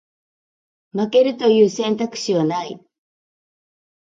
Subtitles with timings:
[0.93, 2.83] 負けるという選択肢はない